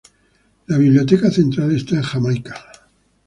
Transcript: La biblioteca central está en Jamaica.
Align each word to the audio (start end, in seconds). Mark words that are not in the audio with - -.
La 0.65 0.79
biblioteca 0.79 1.29
central 1.29 1.75
está 1.75 1.97
en 1.97 2.01
Jamaica. 2.01 2.55